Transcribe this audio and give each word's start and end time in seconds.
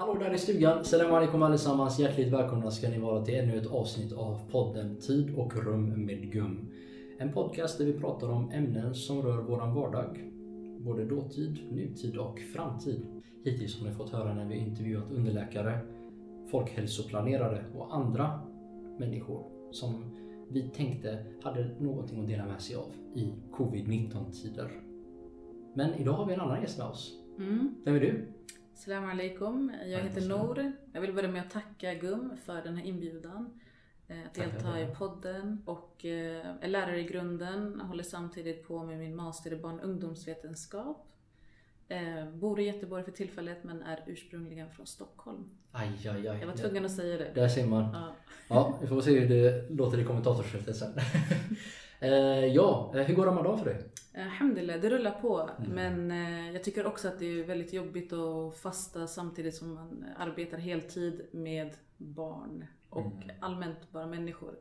Hallå 0.00 0.14
där 0.14 0.34
i 0.34 0.38
stugan! 0.38 0.84
Salam 0.84 1.14
alaikum 1.14 1.42
allesammans! 1.42 1.98
Hjärtligt 1.98 2.32
välkomna 2.32 2.70
ska 2.70 2.88
ni 2.88 2.98
vara 2.98 3.24
till 3.24 3.34
ännu 3.34 3.56
ett 3.58 3.66
avsnitt 3.66 4.12
av 4.12 4.50
podden 4.50 4.96
Tid 4.96 5.34
och 5.36 5.64
rum 5.64 6.06
med 6.06 6.32
Gum. 6.32 6.68
En 7.18 7.32
podcast 7.32 7.78
där 7.78 7.84
vi 7.84 7.92
pratar 7.92 8.28
om 8.28 8.50
ämnen 8.50 8.94
som 8.94 9.22
rör 9.22 9.42
våran 9.42 9.74
vardag. 9.74 10.32
Både 10.78 11.04
dåtid, 11.04 11.58
nutid 11.70 12.16
och 12.16 12.40
framtid. 12.40 13.06
Hittills 13.44 13.80
har 13.80 13.88
ni 13.88 13.94
fått 13.94 14.10
höra 14.10 14.34
när 14.34 14.44
vi 14.44 14.56
intervjuat 14.56 15.10
underläkare, 15.10 15.78
folkhälsoplanerare 16.50 17.64
och 17.76 17.94
andra 17.94 18.40
människor 18.98 19.44
som 19.70 20.16
vi 20.48 20.62
tänkte 20.68 21.24
hade 21.42 21.70
någonting 21.78 22.20
att 22.20 22.28
dela 22.28 22.46
med 22.46 22.60
sig 22.60 22.76
av 22.76 22.92
i 23.14 23.32
covid-19 23.52 24.30
tider. 24.30 24.70
Men 25.74 25.94
idag 25.94 26.12
har 26.12 26.26
vi 26.26 26.34
en 26.34 26.40
annan 26.40 26.62
gäst 26.62 26.78
med 26.78 26.86
oss. 26.86 27.12
Mm. 27.38 27.74
Vem 27.84 27.94
är 27.94 28.00
du? 28.00 28.26
Salam 28.74 29.04
alaikum. 29.10 29.72
Jag 29.86 29.98
heter. 30.00 30.20
Nour. 30.28 30.72
Jag 30.92 31.00
vill 31.00 31.12
börja 31.14 31.28
med 31.28 31.42
att 31.42 31.50
tacka 31.50 31.94
GUM 31.94 32.32
för 32.44 32.62
den 32.62 32.76
här 32.76 32.84
inbjudan. 32.86 33.60
eh, 34.08 34.16
Att 34.26 34.34
delta 34.34 34.80
i 34.80 34.86
podden 34.86 35.62
och 35.66 36.04
eh, 36.04 36.46
är 36.60 36.68
lärare 36.68 37.00
i 37.00 37.04
grunden. 37.04 37.80
Håller 37.80 38.02
samtidigt 38.02 38.66
på 38.68 38.82
med 38.84 38.98
min 38.98 39.16
master 39.16 39.52
i 39.52 39.56
barn 39.56 39.78
och 39.78 39.84
ungdomsvetenskap. 39.84 41.06
Eh, 41.88 42.28
Bor 42.34 42.60
i 42.60 42.64
Göteborg 42.64 43.04
för 43.04 43.12
tillfället 43.12 43.64
men 43.64 43.82
är 43.82 44.02
ursprungligen 44.06 44.70
från 44.70 44.86
Stockholm. 44.86 45.44
Aj, 45.72 45.88
aj, 46.04 46.28
aj. 46.28 46.38
Jag 46.40 46.46
var 46.46 46.54
tvungen 46.54 46.84
att 46.84 46.92
säga 46.92 47.18
det. 47.18 47.30
Där 47.34 47.48
ser 47.48 47.66
man. 47.66 47.82
Ja. 47.92 48.14
Ja, 48.48 48.78
vi 48.80 48.86
får 48.86 49.00
se 49.00 49.18
hur 49.20 49.28
det 49.28 49.70
låter 49.70 49.98
i 49.98 50.04
kommentarsfältet 50.04 50.76
sen. 50.76 50.92
Eh, 52.02 52.46
ja, 52.46 52.92
eh, 52.94 53.02
hur 53.02 53.14
går 53.14 53.26
Ramadan 53.26 53.58
för 53.58 53.64
dig? 53.64 53.78
Alhamdulillah, 54.22 54.80
det 54.80 54.90
rullar 54.90 55.10
på. 55.20 55.50
Mm. 55.58 55.70
Men 55.70 56.10
eh, 56.10 56.50
jag 56.52 56.64
tycker 56.64 56.86
också 56.86 57.08
att 57.08 57.18
det 57.18 57.26
är 57.26 57.44
väldigt 57.44 57.72
jobbigt 57.72 58.12
att 58.12 58.56
fasta 58.56 59.06
samtidigt 59.06 59.54
som 59.54 59.74
man 59.74 60.04
arbetar 60.16 60.58
heltid 60.58 61.26
med 61.32 61.74
barn 61.96 62.64
och 62.90 63.00
Mm. 63.22 63.36
allmänt 63.40 63.92
bara 63.92 64.06
människor. 64.06 64.54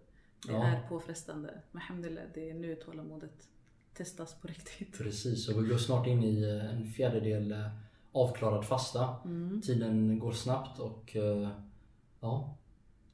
Det 0.47 0.53
Ja. 0.53 0.64
är 0.67 0.88
påfrestande. 0.89 1.61
Men 1.72 1.81
alhamdulillah, 1.81 2.23
det 2.34 2.50
är 2.50 2.53
nu 2.53 2.75
tålamodet 2.75 3.47
testas 3.94 4.34
på 4.42 4.47
riktigt. 4.47 4.97
Precis, 4.97 5.50
och 5.50 5.64
vi 5.64 5.67
går 5.69 5.78
snart 5.78 6.08
in 6.08 6.23
i 6.23 6.44
eh, 6.44 6.75
en 6.75 6.86
fjärdedel 6.88 7.52
eh, 7.52 7.67
avklarad 8.12 8.66
fasta. 8.66 9.16
Mm. 9.25 9.62
Tiden 9.62 10.19
går 10.19 10.31
snabbt 10.31 10.80
och 10.80 11.16
ja, 12.19 12.56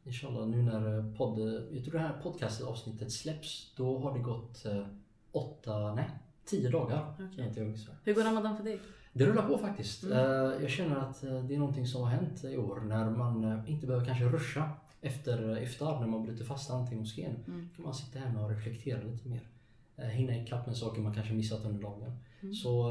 inshallah 0.03 0.47
nu 0.47 0.61
när 0.61 1.15
podd, 1.17 1.39
jag 1.71 1.83
tror 1.85 1.93
det 1.93 1.99
här 1.99 2.21
podcastavsnittet 2.23 3.11
släpps, 3.11 3.73
då 3.77 3.99
har 3.99 4.13
det 4.13 4.19
gått 4.23 4.63
åtta, 5.31 5.93
nej, 5.95 6.09
tio 6.45 6.69
dagar. 6.69 7.13
Jag 7.37 7.47
inte 7.47 7.61
ungefär. 7.61 7.95
Hur 8.03 8.13
går 8.13 8.23
Ramadan 8.23 8.57
för 8.57 8.63
dig? 8.63 8.79
Det 9.13 9.25
rullar 9.25 9.47
på 9.47 9.57
faktiskt. 9.57 10.03
Mm. 10.03 10.17
Eh, 10.17 10.61
Jag 10.61 10.69
känner 10.69 10.95
att 10.95 11.23
eh, 11.23 11.43
det 11.43 11.55
är 11.55 11.59
någonting 11.59 11.87
som 11.87 12.01
har 12.01 12.09
hänt 12.09 12.43
i 12.43 12.57
år 12.57 12.79
när 12.79 13.09
man 13.09 13.43
eh, 13.43 13.71
inte 13.71 13.87
behöver 13.87 14.05
kanske 14.05 14.25
ruscha 14.25 14.69
efter 15.01 15.61
iftar 15.63 15.99
när 15.99 16.07
man 16.07 16.25
bryter 16.25 16.43
fast 16.45 16.71
antingen 16.71 16.99
moskén. 16.99 17.35
Mm. 17.47 17.69
kan 17.75 17.85
man 17.85 17.93
sitta 17.93 18.19
hemma 18.19 18.43
och 18.43 18.49
reflektera 18.49 19.03
lite 19.03 19.29
mer. 19.29 19.41
Hinna 20.11 20.37
ikapp 20.37 20.67
med 20.67 20.77
saker 20.77 21.01
man 21.01 21.13
kanske 21.13 21.33
missat 21.33 21.65
under 21.65 21.81
dagen. 21.81 22.11
Mm. 22.41 22.53
Så 22.53 22.87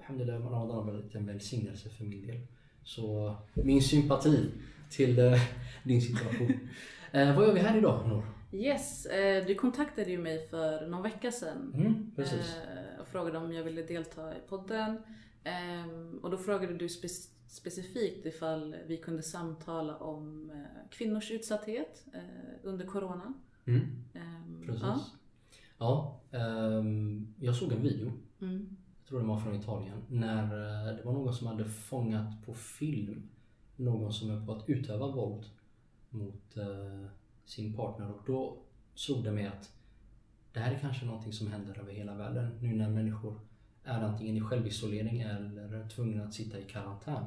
alhamdulillah, 0.00 0.40
Ramadan 0.42 0.70
har 0.70 0.82
varit 0.84 1.14
en 1.14 1.26
välsignelse 1.26 1.88
för 1.88 2.04
min 2.04 2.26
del. 2.26 2.40
Så 2.84 3.34
min 3.54 3.82
sympati 3.82 4.50
till 4.90 5.16
din 5.84 6.02
situation. 6.02 6.52
Eh, 7.12 7.36
vad 7.36 7.46
gör 7.46 7.54
vi 7.54 7.60
här 7.60 7.78
idag 7.78 8.08
Nour? 8.08 8.22
Yes, 8.52 9.06
eh, 9.06 9.46
du 9.46 9.54
kontaktade 9.54 10.10
ju 10.10 10.18
mig 10.18 10.46
för 10.50 10.86
någon 10.86 11.02
vecka 11.02 11.30
sedan 11.32 11.72
Mm, 11.74 12.10
precis. 12.16 12.56
eh, 12.56 12.83
frågade 13.14 13.38
om 13.38 13.52
jag 13.52 13.64
ville 13.64 13.82
delta 13.82 14.36
i 14.36 14.40
podden. 14.48 14.96
Ehm, 15.44 16.18
och 16.22 16.30
då 16.30 16.38
frågade 16.38 16.74
du 16.78 16.86
spe- 16.86 17.28
specifikt 17.46 18.26
ifall 18.26 18.76
vi 18.86 18.96
kunde 18.96 19.22
samtala 19.22 19.96
om 19.96 20.50
eh, 20.50 20.88
kvinnors 20.90 21.30
utsatthet 21.30 22.04
eh, 22.14 22.20
under 22.62 22.86
Corona. 22.86 23.34
Mm, 23.64 23.80
Ehm, 24.14 24.62
precis. 24.66 24.82
ja. 24.82 25.00
Ja, 25.78 26.20
ehm, 26.38 27.34
jag 27.40 27.56
såg 27.56 27.72
en 27.72 27.82
video 27.82 28.12
Mm. 28.40 28.76
jag 28.98 29.08
tror 29.08 29.20
det 29.20 29.26
var 29.26 29.38
från 29.40 29.54
Italien, 29.54 29.98
när 30.08 30.42
eh, 30.44 30.96
det 30.96 31.02
var 31.02 31.12
någon 31.12 31.34
som 31.34 31.46
hade 31.46 31.64
fångat 31.64 32.46
på 32.46 32.54
film 32.54 33.28
någon 33.76 34.12
som 34.12 34.30
är 34.30 34.46
på 34.46 34.52
att 34.52 34.68
utöva 34.68 35.06
våld 35.08 35.44
mot 36.10 36.54
sin 37.44 37.76
partner 37.76 38.10
och 38.12 38.20
då 38.26 38.56
slog 38.94 39.24
det 39.24 39.32
mig 39.32 39.46
att 39.46 39.72
det 40.54 40.60
här 40.60 40.74
är 40.74 40.78
kanske 40.78 41.06
någonting 41.06 41.32
som 41.32 41.46
händer 41.52 41.78
över 41.78 41.92
hela 41.92 42.14
världen 42.14 42.58
nu 42.60 42.74
när 42.74 42.88
människor 42.90 43.40
är 43.84 44.00
antingen 44.00 44.36
i 44.36 44.40
självisolering 44.40 45.20
eller 45.20 45.88
tvungna 45.88 46.24
att 46.24 46.34
sitta 46.34 46.58
i 46.58 46.62
karantän. 46.62 47.24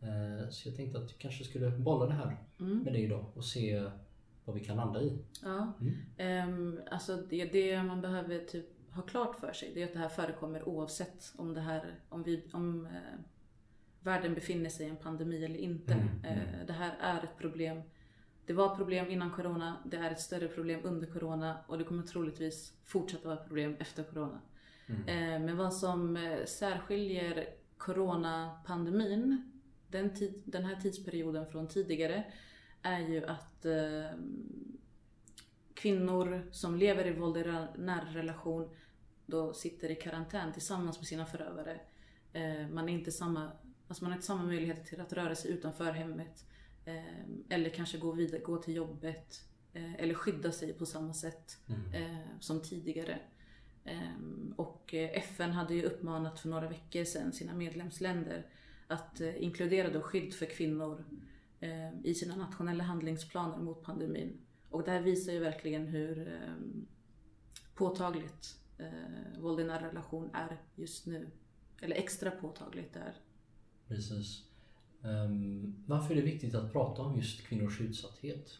Eh, 0.00 0.48
så 0.50 0.68
jag 0.68 0.76
tänkte 0.76 0.98
att 0.98 1.10
jag 1.10 1.18
kanske 1.18 1.44
skulle 1.44 1.70
bolla 1.70 2.06
det 2.06 2.12
här 2.12 2.36
Mm. 2.60 2.78
med 2.78 2.92
dig 2.92 3.02
idag 3.02 3.24
och 3.34 3.44
se 3.44 3.84
vad 4.44 4.56
vi 4.56 4.64
kan 4.64 4.76
landa 4.76 5.02
i. 5.02 5.18
Ja. 5.42 5.72
Mm. 5.80 5.94
Ehm, 6.16 6.80
alltså 6.90 7.16
det, 7.16 7.44
det 7.44 7.82
man 7.82 8.00
behöver 8.00 8.38
typ 8.38 8.66
ha 8.90 9.02
klart 9.02 9.36
för 9.40 9.52
sig 9.52 9.70
det 9.74 9.82
är 9.82 9.86
att 9.86 9.92
det 9.92 9.98
här 9.98 10.08
förekommer 10.08 10.68
oavsett 10.68 11.32
om, 11.36 11.54
det 11.54 11.60
här, 11.60 11.94
om, 12.08 12.22
vi, 12.22 12.42
om 12.52 12.86
eh, 12.86 13.20
världen 14.00 14.34
befinner 14.34 14.70
sig 14.70 14.86
i 14.86 14.90
en 14.90 14.96
pandemi 14.96 15.44
eller 15.44 15.58
inte. 15.58 15.92
Mm, 15.92 16.08
mm. 16.24 16.38
Eh, 16.38 16.66
det 16.66 16.72
här 16.72 16.96
är 17.00 17.22
ett 17.22 17.38
problem. 17.38 17.82
Det 18.46 18.52
var 18.52 18.76
problem 18.76 19.10
innan 19.10 19.30
corona, 19.30 19.76
det 19.84 19.96
är 19.96 20.10
ett 20.10 20.20
större 20.20 20.48
problem 20.48 20.80
under 20.84 21.06
corona 21.06 21.58
och 21.66 21.78
det 21.78 21.84
kommer 21.84 22.02
troligtvis 22.02 22.72
fortsätta 22.84 23.28
vara 23.28 23.36
problem 23.36 23.76
efter 23.78 24.02
corona. 24.02 24.40
Mm. 24.86 25.02
Eh, 25.08 25.46
men 25.46 25.56
vad 25.56 25.74
som 25.74 26.16
eh, 26.16 26.44
särskiljer 26.44 27.46
coronapandemin, 27.76 29.50
den, 29.88 30.14
tid, 30.14 30.42
den 30.44 30.64
här 30.64 30.76
tidsperioden 30.76 31.46
från 31.46 31.68
tidigare, 31.68 32.24
är 32.82 32.98
ju 32.98 33.24
att 33.26 33.64
eh, 33.64 34.18
kvinnor 35.74 36.48
som 36.52 36.76
lever 36.76 37.06
i 37.06 37.12
våld 37.12 37.36
i 37.36 37.42
ra- 37.42 37.78
nära 37.78 38.14
relation 38.14 38.70
då 39.26 39.52
sitter 39.52 39.90
i 39.90 39.94
karantän 39.94 40.52
tillsammans 40.52 40.98
med 40.98 41.06
sina 41.06 41.26
förövare. 41.26 41.80
Eh, 42.32 42.68
man, 42.68 42.88
är 42.88 42.92
inte 42.92 43.12
samma, 43.12 43.50
alltså 43.88 44.04
man 44.04 44.12
har 44.12 44.16
inte 44.16 44.26
samma 44.26 44.42
möjligheter 44.42 44.84
till 44.84 45.00
att 45.00 45.12
röra 45.12 45.34
sig 45.34 45.50
utanför 45.50 45.92
hemmet. 45.92 46.46
Eh, 46.84 47.24
eller 47.48 47.70
kanske 47.70 47.98
gå, 47.98 48.12
vidare, 48.12 48.40
gå 48.40 48.56
till 48.62 48.74
jobbet. 48.74 49.44
Eh, 49.72 49.94
eller 49.94 50.14
skydda 50.14 50.52
sig 50.52 50.72
på 50.72 50.86
samma 50.86 51.14
sätt 51.14 51.58
Mm. 51.68 51.92
eh, 51.94 52.18
som 52.40 52.62
tidigare. 52.62 53.18
Ehm, 53.84 54.54
och 54.56 54.94
eh, 54.94 55.10
FN 55.18 55.50
hade 55.52 55.74
ju 55.74 55.82
uppmanat 55.82 56.40
för 56.40 56.48
några 56.48 56.68
veckor 56.68 57.04
sedan 57.04 57.32
sina 57.32 57.54
medlemsländer 57.54 58.46
att 58.86 59.20
inkludera 59.20 59.90
då 59.92 60.00
skydd 60.02 60.34
för 60.34 60.46
kvinnor 60.46 61.04
i 62.02 62.14
sina 62.14 62.36
nationella 62.36 62.84
handlingsplaner 62.84 63.58
mot 63.58 63.82
pandemin. 63.82 64.38
Och 64.70 64.82
det 64.84 64.90
här 64.90 65.00
visar 65.00 65.32
ju 65.32 65.38
verkligen 65.38 65.86
hur 65.86 66.28
eh, 66.32 66.54
påtagligt 67.74 68.56
våld 69.38 69.60
i 69.60 69.64
nära 69.64 69.88
relation 69.88 70.30
är 70.32 70.62
just 70.74 71.06
nu. 71.06 71.30
Eller 71.80 71.96
extra 71.96 72.30
påtagligt 72.30 72.96
är. 72.96 73.14
Precis. 73.88 74.42
Ehm, 75.04 75.74
varför 75.86 76.12
är 76.12 76.16
det 76.16 76.22
viktigt 76.22 76.54
att 76.54 76.72
prata 76.72 77.02
om 77.02 77.16
just 77.16 77.46
kvinnors 77.46 77.80
utsatthet? 77.80 78.58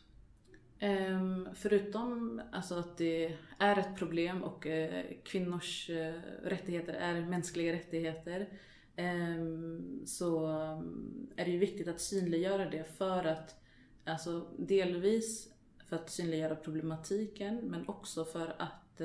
Ehm, 0.79 1.49
förutom 1.55 2.43
alltså 2.53 2.75
att 2.75 2.99
det 2.99 3.37
är 3.59 3.79
ett 3.79 3.97
problem 3.99 4.43
och 4.43 4.67
eh, 4.67 5.05
kvinnors 5.25 5.91
eh, 5.91 6.15
rättigheter 6.43 6.95
är 6.95 7.27
mänskliga 7.27 7.73
rättigheter 7.73 8.49
ehm, 8.97 10.03
så 10.07 10.47
är 11.37 11.45
det 11.45 11.51
ju 11.51 11.59
viktigt 11.59 11.89
att 11.89 12.01
synliggöra 12.01 12.71
det 12.71 12.85
för 12.85 13.25
att 13.25 13.61
alltså 14.05 14.47
delvis 14.59 15.53
för 15.89 15.97
att 15.97 16.11
synliggöra 16.11 16.57
problematiken 16.57 17.57
men 17.57 17.89
också 17.89 18.25
för 18.25 18.55
att 18.59 19.01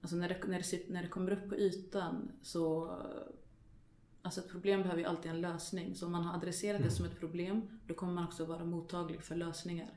alltså 0.00 0.16
när, 0.16 0.28
det, 0.28 0.38
när, 0.46 0.58
det, 0.70 0.88
när 0.88 1.02
det 1.02 1.08
kommer 1.08 1.30
upp 1.30 1.48
på 1.48 1.56
ytan 1.56 2.32
så 2.42 2.90
Alltså 4.22 4.40
ett 4.40 4.48
problem 4.48 4.82
behöver 4.82 5.00
ju 5.02 5.08
alltid 5.08 5.30
en 5.30 5.40
lösning. 5.40 5.94
Så 5.94 6.06
om 6.06 6.12
man 6.12 6.22
har 6.24 6.34
adresserat 6.36 6.78
det 6.78 6.84
Mm. 6.84 6.96
som 6.96 7.06
ett 7.06 7.18
problem, 7.20 7.80
då 7.86 7.94
kommer 7.94 8.12
man 8.12 8.24
också 8.24 8.44
vara 8.44 8.64
mottaglig 8.64 9.22
för 9.22 9.36
lösningar. 9.36 9.90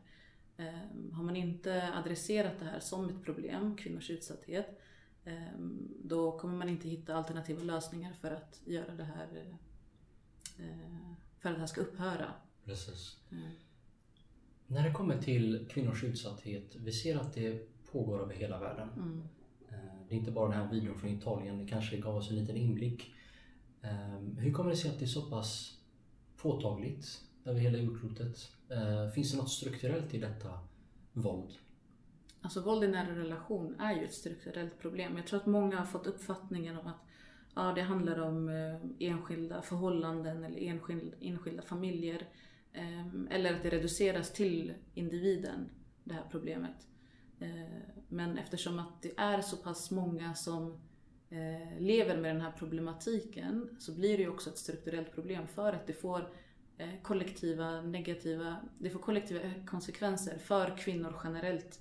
Ehm, 0.57 1.11
har 1.11 1.23
man 1.23 1.35
inte 1.35 1.93
adresserat 1.93 2.59
det 2.59 2.65
här 2.65 2.79
som 2.79 3.09
ett 3.09 3.23
problem, 3.23 3.75
kvinnors 3.77 4.09
utsatthet, 4.09 4.79
ehm, 5.25 5.87
då 6.03 6.39
kommer 6.39 6.57
man 6.57 6.69
inte 6.69 6.89
hitta 6.89 7.15
alternativa 7.15 7.63
lösningar 7.63 8.13
för 8.13 8.31
att 8.31 8.61
göra 8.65 8.93
det 8.95 9.03
här 9.03 9.27
eh, 10.59 11.13
för 11.39 11.49
att 11.49 11.55
det 11.55 11.59
här 11.59 11.67
ska 11.67 11.81
upphöra. 11.81 12.33
Precis. 12.65 13.17
Mm. 13.31 13.43
När 14.67 14.83
det 14.87 14.93
kommer 14.93 15.17
till 15.21 15.67
kvinnors 15.69 16.03
utsatthet, 16.03 16.75
vi 16.75 16.91
ser 16.91 17.17
att 17.17 17.33
det 17.33 17.67
pågår 17.91 18.21
över 18.21 18.33
hela 18.33 18.59
världen. 18.59 18.89
Mm. 18.97 19.23
Eh, 19.69 20.07
Det 20.09 20.15
är 20.15 20.19
inte 20.19 20.31
bara 20.31 20.49
den 20.49 20.57
här 20.61 20.71
videon 20.71 20.99
från 20.99 21.09
Italien, 21.09 21.57
det 21.57 21.67
kanske 21.67 21.97
gav 21.97 22.15
oss 22.15 22.29
en 22.29 22.35
liten 22.35 22.57
inblick. 22.57 23.13
Ehm, 23.83 24.37
hur 24.37 24.53
kommer 24.53 24.69
det 24.69 24.77
sig 24.77 24.91
att 24.91 24.99
det 24.99 25.05
är 25.05 25.07
så 25.07 25.21
pass 25.21 25.77
påtagligt 26.37 27.21
över 27.45 27.59
hela 27.59 27.77
jordklotet? 27.77 28.51
Ehm, 28.69 29.11
finns 29.11 29.31
det 29.31 29.37
något 29.37 29.49
strukturellt 29.51 30.13
i 30.13 30.19
detta 30.19 30.59
våld? 31.13 31.51
Alltså 32.41 32.61
våld 32.61 32.83
i 32.83 32.87
nära 32.87 33.15
relation 33.15 33.79
är 33.79 33.95
ju 33.95 34.05
ett 34.05 34.13
strukturellt 34.13 34.79
problem. 34.79 35.17
Jag 35.17 35.27
tror 35.27 35.39
att 35.39 35.45
många 35.45 35.77
har 35.77 35.85
fått 35.85 36.07
uppfattningen 36.07 36.77
om 36.77 36.87
att 36.87 37.05
ja, 37.55 37.73
det 37.75 37.81
handlar 37.81 38.19
om 38.19 38.49
eh, 38.49 39.07
enskilda 39.09 39.61
förhållanden 39.61 40.43
eller 40.43 40.59
enskild, 40.59 41.13
enskilda 41.19 41.61
familjer. 41.61 42.29
Ehm, 42.73 43.27
eller 43.31 43.55
att 43.55 43.63
det 43.63 43.69
reduceras 43.69 44.33
till 44.33 44.73
individen, 44.93 45.69
det 46.03 46.13
här 46.13 46.23
problemet. 46.31 46.87
Men 48.07 48.37
eftersom 48.37 48.79
att 48.79 49.01
det 49.01 49.13
är 49.17 49.41
så 49.41 49.57
pass 49.57 49.91
många 49.91 50.35
som 50.35 50.79
eh, 51.33 51.81
lever 51.81 52.17
med 52.17 52.35
den 52.35 52.41
här 52.41 52.51
problematiken 52.51 53.69
så 53.79 53.91
blir 53.91 54.17
det 54.17 54.23
ju 54.23 54.29
också 54.29 54.49
ett 54.49 54.57
strukturellt 54.57 55.11
problem 55.13 55.47
för 55.47 55.73
att 55.73 55.87
det 55.87 55.93
får 55.93 56.29
eh, 56.77 56.89
kollektiva 57.01 57.81
negativa, 57.81 58.57
det 58.79 58.89
får 58.89 58.99
kollektiva 58.99 59.39
konsekvenser 59.67 60.37
för 60.37 60.77
kvinnor 60.77 61.15
generellt. 61.23 61.79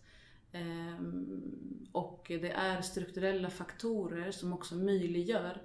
Ehm, 0.53 1.89
och 1.93 2.25
det 2.29 2.51
är 2.51 2.81
strukturella 2.81 3.51
faktorer 3.51 4.31
som 4.31 4.53
också 4.53 4.75
möjliggör 4.75 5.63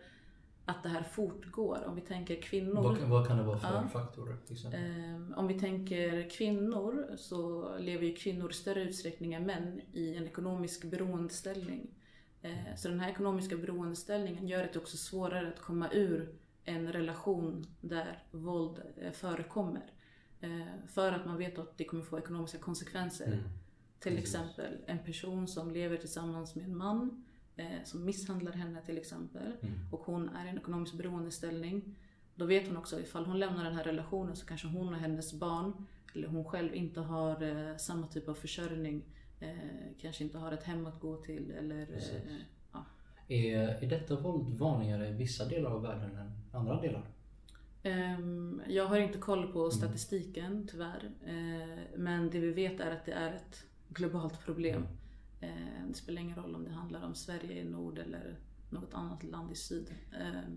att 0.66 0.84
det 0.84 0.90
här 0.90 1.04
fortgår. 1.04 1.84
Om 1.88 1.96
vi 1.96 2.02
tänker 2.02 2.42
kvinnor. 2.42 2.84
Vad, 2.84 2.98
vad 2.98 3.28
kan 3.28 3.38
det 3.38 3.44
vara 3.44 3.58
för 3.60 3.68
ja. 3.68 3.88
faktorer? 3.88 4.36
Um, 5.16 5.34
om 5.38 5.48
vi 5.48 5.60
tänker 5.60 6.30
kvinnor 6.30 7.16
så 7.18 7.72
lever 7.78 8.06
ju 8.06 8.16
kvinnor 8.16 8.52
i 8.52 8.54
större 8.54 8.84
utsträckning 8.84 9.34
än 9.34 9.46
män 9.46 9.82
i 9.94 10.16
en 10.16 10.28
ekonomisk 10.28 10.84
beroendeställning. 10.84 11.90
Uh, 12.46 12.76
så 12.76 12.88
den 12.88 13.00
här 13.00 13.10
ekonomiska 13.10 13.58
beroendeställningen 13.58 14.48
gör 14.48 14.70
det 14.74 14.80
också 14.80 14.98
svårare 14.98 15.48
att 15.48 15.60
komma 15.60 15.90
ur 15.92 16.36
en 16.64 16.94
relation 16.94 17.68
där 17.82 18.24
våld 18.32 18.82
uh, 19.04 19.12
förekommer. 19.12 19.92
Uh, 20.44 20.68
för 20.88 21.12
att 21.12 21.26
man 21.26 21.38
vet 21.38 21.60
att 21.60 21.78
det 21.78 21.84
kommer 21.84 22.04
få 22.04 22.20
ekonomiska 22.20 22.58
konsekvenser. 22.58 23.28
Mm. 23.28 23.40
Till 24.00 24.16
Precis. 24.16 24.36
exempel 24.36 24.78
en 24.86 25.00
person 25.00 25.48
som 25.48 25.72
lever 25.72 25.98
tillsammans 25.98 26.56
med 26.56 26.66
en 26.66 26.78
man 26.78 27.24
eh, 27.56 27.84
som 27.84 28.06
misshandlar 28.06 28.52
henne 28.52 28.82
till 28.82 28.98
exempel 28.98 29.54
mm. 29.62 29.74
och 29.92 30.00
hon 30.00 30.30
är 30.30 30.46
i 30.46 30.50
en 30.50 30.58
ekonomisk 30.58 30.94
beroendeställning. 30.94 31.96
Då 32.36 32.46
vet 32.46 32.68
hon 32.68 32.78
också 32.78 33.00
ifall 33.00 33.26
hon 33.26 33.40
lämnar 33.40 33.64
den 33.64 33.76
här 33.76 33.84
relationen 33.84 34.36
så 34.36 34.46
kanske 34.46 34.68
hon 34.68 34.94
och 34.94 35.00
hennes 35.00 35.34
barn 35.34 35.86
eller 36.16 36.28
hon 36.28 36.46
själv 36.46 36.76
inte 36.76 37.00
har 37.00 37.44
eh, 37.44 37.78
samma 37.78 38.08
typ 38.08 38.30
av 38.30 38.34
försörjning. 38.34 39.04
Eh, 39.40 39.50
kanske 40.02 40.24
inte 40.24 40.38
har 40.38 40.52
ett 40.52 40.64
hem 40.64 40.86
att 40.86 41.00
gå 41.00 41.18
till 41.18 41.52
eller 41.52 41.82
eh, 41.82 42.38
ja. 42.72 42.86
Är, 43.28 43.60
är 43.60 43.90
detta 43.90 44.16
våld 44.16 44.50
vanligare 44.50 45.10
i 45.10 45.14
vissa 45.14 45.46
delar 45.46 45.72
av 45.72 45.82
världen 45.82 46.18
än 46.18 46.32
andra 46.52 46.82
delar? 46.82 47.04
Ehm, 47.84 48.62
jag 48.68 48.86
har 48.86 48.98
inte 48.98 49.18
koll 49.18 49.52
på 49.54 49.60
mm. 49.60 49.72
statistiken 49.72 50.68
tyvärr. 50.72 51.12
Eh, 51.26 51.98
men 51.98 52.30
det 52.30 52.40
vi 52.40 52.52
vet 52.52 52.80
är 52.80 52.92
att 52.92 53.06
det 53.06 53.12
är 53.12 53.34
ett 53.34 53.64
globalt 53.90 54.46
problem. 54.46 54.88
Mm. 55.42 55.58
Eh, 55.58 55.88
det 55.88 55.94
spelar 55.94 56.22
ingen 56.22 56.36
roll 56.36 56.56
om 56.56 56.64
det 56.64 56.72
handlar 56.72 57.06
om 57.06 57.16
Sverige 57.16 57.62
i 57.62 57.64
nord 57.64 57.98
eller 57.98 58.40
något 58.70 58.94
annat 58.94 59.24
land 59.24 59.52
i 59.52 59.56
syd. 59.56 59.96
Eh, 60.20 60.52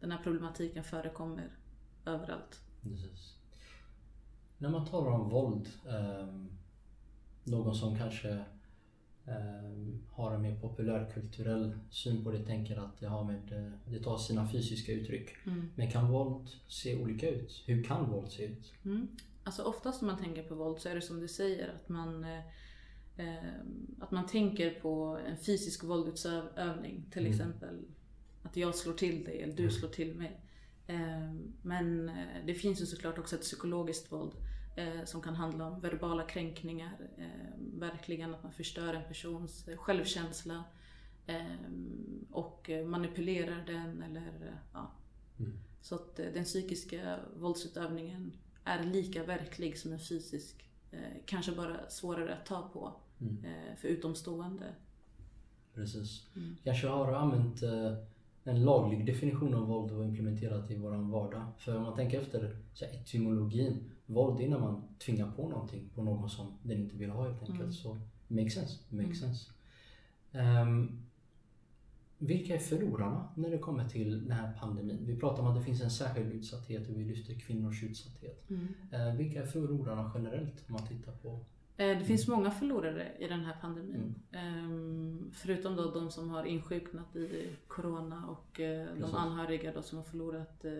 den 0.00 0.12
här 0.12 0.22
problematiken 0.22 0.84
förekommer 0.84 1.50
överallt. 2.06 2.60
Precis. 2.82 3.36
När 4.58 4.68
man 4.68 4.86
talar 4.86 5.10
om 5.10 5.28
våld, 5.28 5.68
eh, 5.86 6.28
någon 7.46 7.74
som 7.74 7.98
kanske 7.98 8.44
har 10.10 10.34
en 10.34 10.42
mer 10.42 10.60
populärkulturell 10.60 11.78
syn 11.90 12.24
på 12.24 12.30
det 12.30 12.44
tänker 12.44 12.76
att 12.76 13.00
det, 13.00 13.06
har 13.06 13.24
med, 13.24 13.72
det 13.84 14.02
tar 14.02 14.18
sina 14.18 14.48
fysiska 14.48 14.92
uttryck. 14.92 15.30
Mm. 15.46 15.70
Men 15.74 15.90
kan 15.90 16.10
våld 16.10 16.48
se 16.68 17.02
olika 17.02 17.30
ut? 17.30 17.62
Hur 17.66 17.84
kan 17.84 18.10
våld 18.10 18.30
se 18.30 18.44
ut? 18.44 18.72
Mm. 18.84 19.08
Alltså 19.44 19.62
oftast 19.62 20.02
när 20.02 20.06
man 20.06 20.18
tänker 20.18 20.42
på 20.42 20.54
våld 20.54 20.80
så 20.80 20.88
är 20.88 20.94
det 20.94 21.02
som 21.02 21.20
du 21.20 21.28
säger 21.28 21.74
att 21.74 21.88
man 21.88 22.26
Ehm, 23.16 23.96
att 24.00 24.10
man 24.10 24.26
tänker 24.26 24.80
på 24.80 25.18
en 25.26 25.36
fysisk 25.36 25.84
våldsutövning, 25.84 27.06
till 27.10 27.26
mm. 27.26 27.32
exempel 27.32 27.84
att 28.42 28.56
jag 28.56 28.74
slår 28.74 28.94
till 28.94 29.24
dig 29.24 29.42
eller 29.42 29.56
du 29.56 29.62
mm. 29.62 29.74
slår 29.74 29.88
till 29.88 30.14
mig. 30.14 30.40
Ehm, 30.86 31.52
men 31.62 32.08
eh, 32.08 32.46
det 32.46 32.54
finns 32.54 32.82
ju 32.82 32.86
såklart 32.86 33.18
också 33.18 33.36
ett 33.36 33.42
psykologiskt 33.42 34.12
våld 34.12 34.32
eh, 34.76 35.04
som 35.04 35.22
kan 35.22 35.34
handla 35.34 35.66
om 35.66 35.80
verbala 35.80 36.22
kränkningar, 36.22 36.98
ehm, 37.18 37.80
verkligen 37.80 38.34
att 38.34 38.42
man 38.42 38.52
förstör 38.52 38.94
en 38.94 39.08
persons 39.08 39.68
eh, 39.68 39.76
självkänsla 39.76 40.64
och 42.30 42.70
manipulerar 42.86 43.64
den 43.66 44.02
eller 44.02 44.60
ja. 44.72 44.90
Mm. 45.38 45.58
Så 45.80 45.94
att 45.94 46.16
den 46.16 46.44
psykiska 46.44 47.18
våldsutövningen 47.36 48.32
är 48.64 48.84
lika 48.84 49.24
verklig 49.24 49.78
som 49.78 49.92
en 49.92 49.98
fysisk, 49.98 50.70
kanske 51.24 51.52
bara 51.52 51.88
svårare 51.88 52.34
att 52.34 52.46
ta 52.46 52.68
på 52.68 52.94
mm. 53.20 53.44
Eh, 53.44 53.76
för 53.76 53.88
utomstående. 53.88 54.74
Precis. 55.74 56.26
Mm. 56.36 56.56
Kanske 56.64 56.88
har 56.88 57.12
använt 57.12 57.62
eh, 57.62 57.94
en 58.44 58.64
laglig 58.64 59.06
definition 59.06 59.54
av 59.54 59.66
våld 59.66 59.92
och 59.92 60.04
implementerat 60.04 60.70
i 60.70 60.76
våran 60.76 61.10
vardag. 61.10 61.44
För 61.58 61.76
om 61.76 61.82
man 61.82 61.96
tänker 61.96 62.20
efter 62.20 62.56
så 62.74 62.84
etymologin, 62.84 63.90
våld 64.06 64.40
är 64.40 64.48
när 64.48 64.58
man 64.58 64.82
tvingar 64.98 65.30
på 65.30 65.48
någonting 65.48 65.88
på 65.94 66.02
någon 66.02 66.30
som 66.30 66.58
den 66.62 66.78
inte 66.78 66.96
vill 66.96 67.10
ha 67.10 67.28
helt 67.28 67.40
enkelt. 67.40 67.60
Mm. 67.60 67.72
Så 67.72 67.98
makes 68.28 68.54
sense. 68.54 68.78
Makes 68.88 69.22
mm. 69.22 69.34
sense. 69.34 69.50
Um, 70.32 71.02
vilka 72.18 72.54
är 72.54 72.58
förlorarna 72.58 73.28
när 73.34 73.50
det 73.50 73.58
kommer 73.58 73.88
till 73.88 74.22
den 74.22 74.32
här 74.32 74.52
pandemin? 74.60 74.98
Vi 75.00 75.16
pratar 75.16 75.42
om 75.42 75.48
att 75.48 75.56
det 75.56 75.62
finns 75.62 75.82
en 75.82 75.90
särskild 75.90 76.32
utsatthet 76.32 76.88
och 76.88 76.98
vi 76.98 77.04
lyfter 77.04 77.34
kvinnors 77.34 77.82
utsatthet. 77.82 78.50
Mm. 78.50 78.68
Uh, 78.94 79.16
vilka 79.16 79.42
är 79.42 79.46
förlorarna 79.46 80.12
generellt 80.14 80.64
om 80.68 80.72
man 80.72 80.86
tittar 80.86 81.12
på 81.12 81.44
Eh, 81.76 81.98
det 81.98 82.04
finns 82.04 82.28
många 82.28 82.50
förlorare 82.50 83.12
i 83.18 83.28
den 83.28 83.44
här 83.44 83.56
pandemin. 83.60 84.14
Mm. 84.32 84.64
Ehm, 84.64 85.30
förutom 85.34 85.76
då 85.76 85.90
de 85.90 86.10
som 86.10 86.30
har 86.30 86.44
insjuknat 86.44 87.16
i 87.16 87.48
Corona 87.68 88.26
och 88.26 88.60
eh, 88.60 88.88
de 89.00 89.14
anhöriga 89.14 89.72
då 89.72 89.82
som 89.82 89.98
har 89.98 90.04
förlorat 90.04 90.64
eh, 90.64 90.72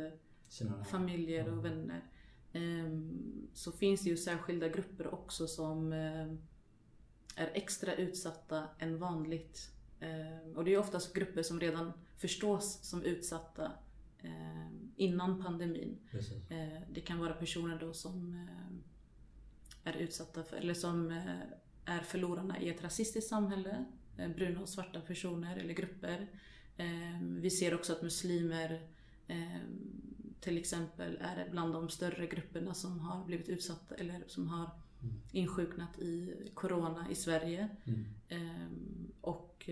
Sina. 0.48 0.84
familjer 0.84 1.52
och 1.52 1.64
vänner. 1.64 2.02
Ehm, 2.56 3.48
så 3.54 3.72
finns 3.72 4.00
det 4.00 4.10
ju 4.10 4.16
särskilda 4.16 4.68
grupper 4.68 5.14
också 5.14 5.46
som 5.46 5.92
är 7.36 7.50
extra 7.54 7.94
utsatta 7.94 8.64
än 8.78 8.98
vanligt. 8.98 9.70
Ehm, 10.00 10.56
och 10.56 10.64
det 10.64 10.74
är 10.74 10.78
oftast 10.78 11.14
grupper 11.14 11.42
som 11.42 11.60
redan 11.60 11.92
förstås 12.16 12.78
som 12.82 13.02
utsatta 13.02 13.72
innan 14.96 15.42
pandemin. 15.42 15.98
Precis. 16.10 16.42
Det 16.90 17.00
kan 17.00 17.18
vara 17.18 17.32
personer 17.32 17.78
då 17.80 17.92
som 17.92 18.46
är 19.86 19.96
utsatta 19.96 20.44
för, 20.44 20.56
eller 20.56 20.74
som 20.74 21.10
eh, 21.10 21.40
är 21.84 22.00
förlorarna 22.00 22.60
i 22.60 22.68
ett 22.68 22.84
rasistiskt 22.84 23.30
samhälle. 23.30 23.84
Eh, 24.18 24.28
bruna 24.28 24.60
och 24.60 24.68
svarta 24.68 25.00
personer 25.00 25.56
eller 25.56 25.74
grupper. 25.74 26.26
Vi 27.20 27.50
ser 27.50 27.74
också 27.74 27.92
att 27.92 28.02
muslimer 28.02 28.88
till 30.46 30.58
exempel 30.58 31.18
är 31.20 31.48
bland 31.50 31.72
de 31.72 31.88
större 31.88 32.26
grupperna 32.26 32.74
som 32.74 33.00
har 33.00 33.24
blivit 33.24 33.48
utsatta 33.48 33.94
eller 33.94 34.24
som 34.26 34.48
har 34.48 34.70
mm. 35.02 35.14
insjuknat 35.32 35.98
i 35.98 36.34
Corona 36.54 37.06
i 37.10 37.14
Sverige. 37.14 37.68
Mm. 37.84 38.04
Och 39.20 39.70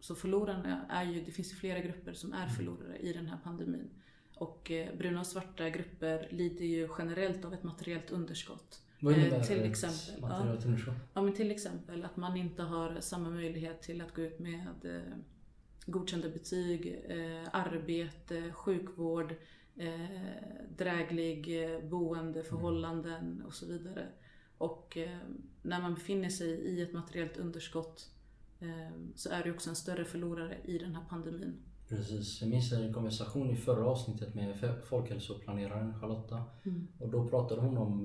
så 0.00 0.14
förlorarna 0.14 0.86
är 0.88 1.04
ju, 1.04 1.24
det 1.24 1.30
finns 1.30 1.52
ju 1.52 1.56
flera 1.56 1.80
grupper 1.80 2.12
som 2.12 2.32
är 2.32 2.42
mm. 2.42 2.54
förlorare 2.54 2.98
i 2.98 3.12
den 3.12 3.26
här 3.26 3.38
pandemin. 3.44 3.90
Och 4.34 4.72
bruna 4.98 5.20
och 5.20 5.26
svarta 5.26 5.70
grupper 5.70 6.28
lider 6.30 6.64
ju 6.64 6.88
generellt 6.98 7.44
av 7.44 7.54
ett 7.54 7.62
materiellt 7.62 8.10
underskott. 8.10 8.82
Vad 9.00 9.18
innebär 9.18 9.38
eh, 9.38 9.44
till 9.44 9.62
exempel, 9.62 10.14
ja, 10.20 10.56
ja, 11.14 11.22
men 11.22 11.34
till 11.34 11.50
exempel 11.50 12.04
att 12.04 12.16
man 12.16 12.36
inte 12.36 12.62
har 12.62 13.00
samma 13.00 13.30
möjlighet 13.30 13.82
till 13.82 14.00
att 14.00 14.14
gå 14.14 14.22
ut 14.22 14.38
med 14.38 14.84
eh, 14.84 15.16
godkända 15.86 16.28
betyg, 16.28 17.04
eh, 17.08 17.48
arbete, 17.52 18.52
sjukvård, 18.52 19.34
eh, 19.76 19.90
dräglig 20.76 21.64
eh, 21.64 21.80
boendeförhållanden 21.80 23.32
mm. 23.32 23.46
och 23.46 23.54
så 23.54 23.66
vidare. 23.66 24.06
Och 24.58 24.98
när 25.62 25.80
man 25.80 25.94
befinner 25.94 26.28
sig 26.28 26.48
i 26.48 26.82
ett 26.82 26.92
materiellt 26.92 27.36
underskott 27.36 28.10
så 29.14 29.30
är 29.30 29.44
det 29.44 29.50
också 29.50 29.70
en 29.70 29.76
större 29.76 30.04
förlorare 30.04 30.56
i 30.64 30.78
den 30.78 30.94
här 30.94 31.04
pandemin. 31.08 31.56
Precis. 31.88 32.40
Jag 32.40 32.50
minns 32.50 32.72
en 32.72 32.92
konversation 32.92 33.50
i 33.50 33.56
förra 33.56 33.86
avsnittet 33.86 34.34
med 34.34 34.74
folkhälsoplaneraren 34.88 36.00
Charlotta. 36.00 36.44
Mm. 36.64 36.88
Och 36.98 37.08
då 37.08 37.28
pratade 37.28 37.60
hon 37.60 37.76
om 37.78 38.02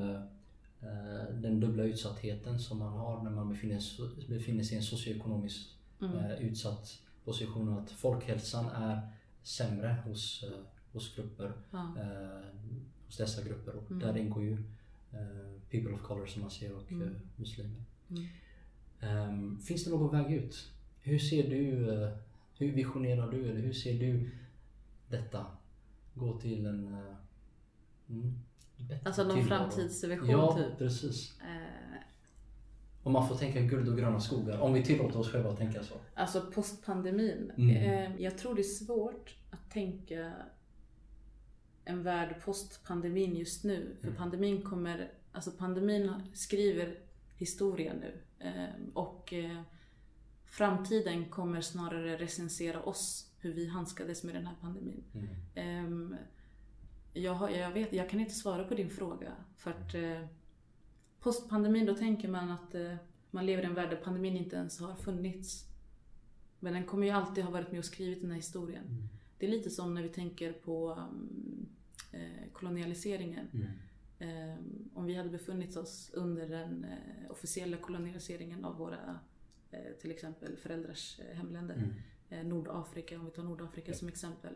den 1.41 1.59
dubbla 1.59 1.83
utsattheten 1.83 2.59
som 2.59 2.79
man 2.79 2.93
har 2.93 3.23
när 3.23 3.31
man 3.31 3.49
befinner, 3.49 4.63
sig 4.63 4.73
i 4.73 4.77
en 4.77 4.83
socioekonomiskt 4.83 5.75
mm. 6.01 6.31
Utsatt 6.39 7.01
position 7.29 7.69
och 7.69 7.81
att 7.81 7.91
folkhälsan 7.91 8.69
är 8.69 9.01
sämre 9.43 9.95
hos, 10.05 10.43
eh, 10.43 10.59
hos 10.93 11.15
grupper, 11.15 11.53
ja. 11.71 11.95
hos 13.05 13.17
dessa 13.17 13.43
grupper 13.43 13.75
och 13.75 13.91
mm. 13.91 13.99
där 13.99 14.17
ingår 14.17 14.43
ju 14.43 14.63
people 15.69 15.93
of 15.93 16.01
color 16.01 16.25
som 16.25 16.41
man 16.41 16.51
ser 16.51 16.75
och 16.75 16.91
mm. 16.91 17.15
muslimer. 17.35 17.83
Um, 19.01 19.59
finns 19.61 19.83
det 19.85 19.89
någon 19.89 20.11
väg 20.11 20.33
ut? 20.33 20.71
Hur 21.01 21.19
ser 21.19 21.49
du, 21.49 21.65
hur 22.53 22.71
visionerar 22.71 23.31
du 23.31 23.49
eller 23.49 23.59
hur 23.59 23.73
ser 23.73 23.99
du 23.99 24.31
detta 25.07 25.45
gå 26.13 26.39
till 26.39 26.65
en 26.65 27.05
mm, 28.09 28.39
Alltså 29.05 29.23
någon 29.23 29.45
framtidsvision 29.45 30.29
ja, 30.29 30.57
typ? 30.57 30.77
precis. 30.77 31.33
Om 33.09 33.13
man 33.13 33.27
får 33.27 33.35
tänka 33.35 33.61
guld 33.61 33.89
och 33.89 33.97
gröna 33.97 34.19
skogar, 34.19 34.59
om 34.59 34.73
vi 34.73 34.83
tillåter 34.83 35.19
oss 35.19 35.31
själva 35.31 35.49
att 35.49 35.57
tänka 35.57 35.83
så. 35.83 35.93
Alltså 36.13 36.41
postpandemin. 36.53 37.51
Mm. 37.57 37.75
Eh, 37.75 38.21
jag 38.21 38.37
tror 38.37 38.55
det 38.55 38.61
är 38.61 38.85
svårt 38.85 39.35
att 39.51 39.71
tänka 39.71 40.33
en 41.85 42.03
värld 42.03 42.35
postpandemin 42.45 43.35
just 43.35 43.63
nu. 43.63 43.95
För 43.99 44.07
Mm. 44.07 44.17
pandemin 44.17 44.61
kommer, 44.61 45.11
alltså 45.31 45.51
pandemin 45.51 46.13
skriver 46.33 46.99
historia 47.37 47.93
nu. 47.93 48.13
Eh, 48.39 48.93
och 48.93 49.33
eh, 49.33 49.61
framtiden 50.45 51.29
kommer 51.29 51.61
snarare 51.61 52.17
recensera 52.17 52.81
oss, 52.83 53.31
hur 53.39 53.53
vi 53.53 53.67
handskades 53.67 54.23
med 54.23 54.35
den 54.35 54.45
här 54.47 54.55
pandemin. 54.61 55.03
Mm. 55.13 55.27
Ehm, 55.55 56.15
jag, 57.13 57.33
har, 57.33 57.49
jag, 57.49 57.71
vet, 57.71 57.93
jag 57.93 58.09
kan 58.09 58.19
inte 58.19 58.33
svara 58.33 58.63
på 58.63 58.75
din 58.75 58.89
fråga. 58.89 59.31
För 59.57 59.71
att 59.71 59.95
eh, 59.95 60.25
postpandemin, 61.19 61.85
då 61.85 61.95
tänker 61.95 62.27
man 62.27 62.51
att 62.51 62.75
eh, 62.75 62.95
man 63.31 63.45
lever 63.45 63.63
i 63.63 63.65
en 63.65 63.73
värld 63.73 63.89
där 63.89 63.97
pandemin 63.97 64.37
inte 64.37 64.55
ens 64.55 64.79
har 64.79 64.95
funnits. 64.95 65.65
Men 66.59 66.73
den 66.73 66.85
kommer 66.85 67.07
ju 67.07 67.13
alltid 67.13 67.43
ha 67.43 67.51
varit 67.51 67.71
med 67.71 67.79
och 67.79 67.85
skrivit 67.85 68.21
den 68.21 68.29
här 68.29 68.37
historien. 68.37 68.83
Mm. 68.83 69.07
Det 69.37 69.45
är 69.45 69.49
lite 69.49 69.69
som 69.69 69.93
när 69.93 70.03
vi 70.03 70.09
tänker 70.09 70.53
på 70.53 70.91
um, 70.91 71.67
eh, 72.11 72.51
kolonialiseringen. 72.53 73.47
Mm. 73.53 73.67
Ehm, 74.19 74.89
om 74.93 75.05
vi 75.05 75.15
hade 75.15 75.29
befunnit 75.29 75.75
oss 75.75 76.11
under 76.13 76.49
den 76.49 76.83
eh, 76.83 77.31
officiella 77.31 77.77
kolonialiseringen 77.77 78.65
av 78.65 78.77
våra 78.77 79.19
eh, 79.71 79.93
till 80.01 80.11
exempel 80.11 80.57
föräldrars 80.57 81.19
eh, 81.19 81.37
hemländer. 81.37 81.75
Mm. 81.75 81.93
Eh, 82.29 82.43
Nordafrika, 82.43 83.19
om 83.19 83.25
vi 83.25 83.31
tar 83.31 83.43
Nordafrika 83.43 83.93
som 83.93 84.07
exempel. 84.07 84.55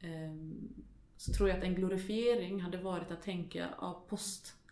Ehm, 0.00 0.68
så 1.16 1.32
tror 1.32 1.48
jag 1.48 1.58
att 1.58 1.64
en 1.64 1.74
glorifiering 1.74 2.60
hade 2.60 2.78
varit 2.78 3.10
att 3.10 3.22
tänka 3.22 3.68
av 3.78 4.06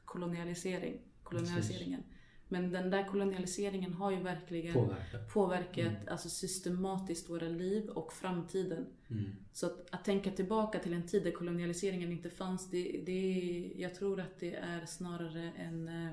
postkolonialisering, 0.04 0.98
kolonialiseringen. 1.22 2.02
Men 2.48 2.70
den 2.72 2.90
där 2.90 3.08
kolonialiseringen 3.08 3.92
har 3.92 4.10
ju 4.10 4.20
verkligen 4.22 4.74
Påverka. 4.74 5.18
påverkat 5.32 5.78
Mm. 5.86 6.08
alltså 6.10 6.28
systematiskt 6.28 7.30
våra 7.30 7.48
liv 7.48 7.88
och 7.88 8.12
framtiden. 8.12 8.86
Mm. 9.08 9.24
Så 9.52 9.66
att, 9.66 9.86
att 9.94 10.04
tänka 10.04 10.30
tillbaka 10.30 10.78
till 10.78 10.92
en 10.92 11.06
tid 11.06 11.24
där 11.24 11.30
kolonialiseringen 11.30 12.12
inte 12.12 12.30
fanns, 12.30 12.70
det, 12.70 13.02
det, 13.06 13.72
jag 13.76 13.94
tror 13.94 14.20
att 14.20 14.40
det 14.40 14.54
är 14.54 14.86
snarare 14.86 15.52
en, 15.56 15.88
eh, 15.88 16.12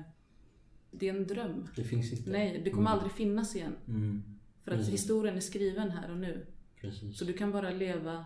det 0.90 1.08
är 1.08 1.14
en 1.14 1.26
dröm. 1.26 1.68
Det 1.76 1.84
finns 1.84 2.12
inte. 2.12 2.30
Nej, 2.30 2.60
det 2.64 2.70
kommer 2.70 2.90
aldrig 2.90 3.12
finnas 3.12 3.56
igen. 3.56 3.76
Mm. 3.88 4.22
För 4.64 4.70
att 4.70 4.78
Precis. 4.78 4.94
historien 4.94 5.36
är 5.36 5.40
skriven 5.40 5.90
här 5.90 6.10
och 6.10 6.16
nu. 6.18 6.46
Precis. 6.80 7.18
Så 7.18 7.24
du 7.24 7.32
kan 7.32 7.52
bara 7.52 7.70
leva 7.70 8.24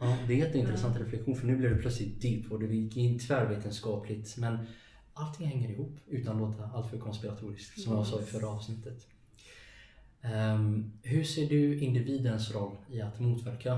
Ja, 0.00 0.16
det 0.26 0.32
är 0.32 0.34
en 0.34 0.46
jätteintressant 0.46 1.00
reflektion 1.00 1.36
för 1.36 1.46
nu 1.46 1.56
blev 1.56 1.70
det 1.74 1.82
plötsligt 1.82 2.22
deep 2.22 2.52
och 2.52 2.60
det 2.60 2.66
gick 2.66 2.96
in 2.96 3.18
tvärvetenskapligt. 3.18 4.36
Men 4.36 4.58
allting 5.14 5.46
hänger 5.46 5.70
ihop 5.70 5.98
utan 6.08 6.34
att 6.34 6.40
låta 6.40 6.64
alltför 6.64 6.98
konspiratoriskt 6.98 7.80
som 7.80 7.92
jag 7.96 8.06
sa 8.06 8.20
i 8.20 8.24
förra 8.24 8.48
avsnittet. 8.48 9.06
Ehm, 10.22 10.92
hur 11.02 11.24
ser 11.24 11.48
du 11.48 11.80
individens 11.80 12.54
roll 12.54 12.76
i 12.88 13.00
att 13.00 13.20
motverka 13.20 13.74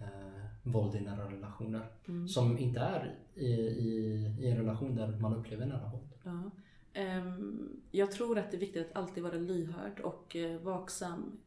uh, 0.00 0.44
våld 0.62 0.94
i 0.94 1.00
nära 1.00 1.32
relationer? 1.32 1.86
Mm. 2.08 2.28
Som 2.28 2.58
inte 2.58 2.80
är 2.80 3.14
i, 3.34 3.46
i, 3.46 4.34
i 4.40 4.50
en 4.50 4.56
relation 4.56 4.94
där 4.96 5.18
man 5.20 5.34
upplever 5.36 5.66
nära 5.66 5.90
våld. 5.90 6.08
Ja. 6.22 6.50
Ehm, 6.92 7.68
Jag 7.90 8.12
tror 8.12 8.38
att 8.38 8.50
det 8.50 8.56
är 8.56 8.60
viktigt 8.60 8.86
att 8.86 8.96
alltid 8.96 9.22
vara 9.22 9.34
lyhörd 9.34 10.00
och 10.00 10.36
eh, 10.36 10.60
vaksam. 10.60 11.38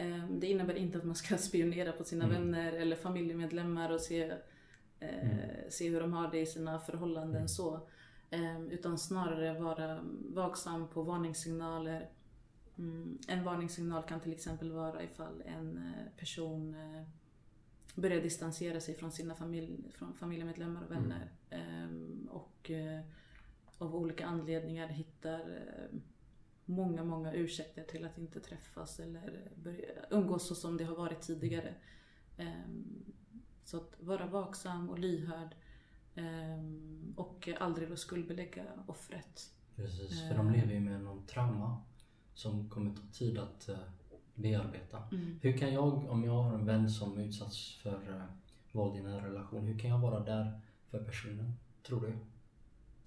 Ehm, 0.00 0.40
Det 0.40 0.46
innebär 0.46 0.74
inte 0.74 0.98
att 0.98 1.04
man 1.04 1.14
ska 1.14 1.36
spionera 1.48 1.92
på 1.92 2.04
sina 2.04 2.24
Mm. 2.24 2.36
vänner 2.36 2.72
eller 2.72 2.96
familjemedlemmar 2.96 3.90
och 3.90 4.00
se, 4.00 4.22
eh, 5.00 5.30
Mm. 5.30 5.70
se 5.70 5.88
hur 5.88 6.00
de 6.00 6.12
har 6.12 6.30
det 6.30 6.40
i 6.40 6.46
sina 6.46 6.78
förhållanden 6.78 7.36
Mm. 7.36 7.48
så. 7.48 7.88
Ehm, 8.30 8.70
Utan 8.70 8.98
snarare 8.98 9.60
vara 9.60 10.00
vaksam 10.34 10.88
på 10.88 11.02
varningssignaler. 11.02 12.08
Mm, 12.78 13.18
En 13.28 13.44
varningssignal 13.44 14.02
kan 14.02 14.20
till 14.20 14.32
exempel 14.32 14.72
vara 14.72 15.02
ifall 15.02 15.42
en 15.46 15.76
eh, 15.76 16.18
person 16.20 16.74
eh, 16.74 17.02
börjar 17.94 18.20
distansera 18.22 18.80
sig 18.80 18.94
från 18.94 19.12
sina 19.12 19.34
familj, 19.34 19.90
från 19.92 20.14
familjemedlemmar 20.14 20.84
och 20.84 20.90
vänner. 20.90 21.30
Ehm, 21.50 22.28
Och 22.32 22.70
eh, 22.70 23.00
av 23.78 23.96
olika 23.96 24.26
anledningar 24.26 24.88
hittar 24.88 25.40
många, 26.70 27.04
många 27.04 27.32
ursäkter 27.32 27.82
till 27.84 28.04
att 28.04 28.18
inte 28.18 28.40
träffas 28.40 29.00
eller 29.00 29.52
börja 29.54 29.88
umgås 30.10 30.48
så 30.48 30.54
som 30.54 30.76
det 30.76 30.84
har 30.84 30.96
varit 30.96 31.20
tidigare. 31.20 31.74
Ehm, 32.36 33.04
Så 33.62 33.76
att 33.76 33.96
vara 34.00 34.26
vaksam 34.26 34.90
och 34.90 34.98
lyhörd 34.98 35.54
ehm, 36.14 37.14
och 37.16 37.48
aldrig 37.60 37.88
då 37.88 37.96
skuldbelägga 37.96 38.64
offret. 38.86 39.54
Precis, 39.76 40.22
Eh. 40.22 40.28
för 40.28 40.36
de 40.36 40.50
lever 40.50 40.72
ju 40.72 40.80
med 40.80 41.00
någon 41.00 41.26
trauma 41.26 41.82
som 42.34 42.70
kommer 42.70 42.94
ta 42.94 43.02
tid 43.12 43.38
att 43.38 43.68
eh, 43.68 43.78
bearbeta. 44.34 45.02
Mm. 45.12 45.38
Hur 45.42 45.58
kan 45.58 45.72
jag, 45.74 46.10
om 46.10 46.24
jag 46.24 46.42
har 46.42 46.54
en 46.54 46.66
vän 46.66 46.90
som 46.90 47.18
utsatts 47.18 47.76
för 47.76 48.08
uh, 48.08 48.22
våld 48.72 48.96
i 48.96 48.98
en 48.98 49.20
relation, 49.20 49.66
hur 49.66 49.78
kan 49.78 49.90
jag 49.90 49.98
vara 49.98 50.20
där 50.20 50.60
för 50.90 51.04
personen? 51.04 51.52
Tror 51.82 52.00
du? 52.00 52.16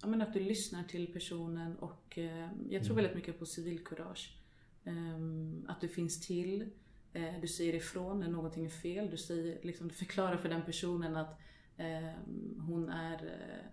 Ja, 0.00 0.06
men 0.08 0.22
att 0.22 0.32
du 0.32 0.40
lyssnar 0.40 0.84
till 0.84 1.12
personen 1.12 1.76
och 1.76 2.18
eh, 2.18 2.48
jag 2.70 2.82
tror 2.84 2.92
Mm. 2.92 2.96
väldigt 2.96 3.14
mycket 3.14 3.38
på 3.38 3.46
civilkurage. 3.46 4.36
Ehm, 4.84 5.66
att 5.68 5.80
du 5.80 5.88
finns 5.88 6.20
till, 6.26 6.70
eh, 7.12 7.40
du 7.40 7.48
säger 7.48 7.74
ifrån 7.74 8.20
när 8.20 8.28
någonting 8.28 8.64
är 8.64 8.70
fel, 8.70 9.10
du, 9.10 9.16
säger, 9.16 9.58
liksom, 9.62 9.88
du 9.88 9.94
förklarar 9.94 10.36
för 10.36 10.48
den 10.48 10.62
personen 10.62 11.16
att 11.16 11.40
ehm, 11.76 12.60
hon 12.68 12.88
är 12.88 13.24
eh, 13.24 13.70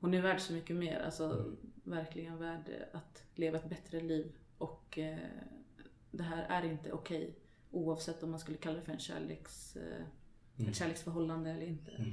hon 0.00 0.14
är 0.14 0.22
värd 0.22 0.40
så 0.40 0.52
mycket 0.52 0.76
mer, 0.76 0.98
alltså 1.00 1.24
Mm. 1.24 1.56
verkligen 1.84 2.38
värd 2.38 2.68
eh, 2.68 2.98
att 2.98 3.22
leva 3.34 3.58
ett 3.58 3.68
bättre 3.68 4.00
liv. 4.00 4.32
Och 4.58 4.98
eh, 4.98 5.18
det 6.10 6.22
här 6.22 6.62
är 6.62 6.70
inte 6.70 6.92
okej 6.92 7.34
oavsett 7.70 8.22
om 8.22 8.30
man 8.30 8.40
skulle 8.40 8.56
kalla 8.58 8.76
det 8.76 8.82
för 8.82 8.92
en 8.92 8.98
kärleks, 8.98 9.76
eh, 9.76 10.04
Mm. 10.58 10.70
ett 10.70 10.76
kärleksförhållande 10.76 11.50
eller 11.50 11.66
inte. 11.66 11.90
Mm. 11.90 12.12